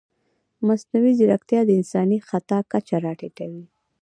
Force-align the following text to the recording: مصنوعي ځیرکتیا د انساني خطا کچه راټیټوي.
مصنوعي 0.67 1.11
ځیرکتیا 1.19 1.61
د 1.65 1.69
انساني 1.79 2.17
خطا 2.29 2.59
کچه 2.71 2.95
راټیټوي. 3.05 3.63